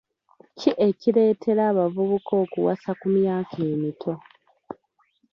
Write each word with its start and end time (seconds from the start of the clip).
Ki 0.59 0.71
ekireetera 0.87 1.61
abavubuka 1.71 2.31
okuwasa 2.43 2.89
ku 2.99 3.07
myaka 3.17 3.55
emito? 3.73 4.11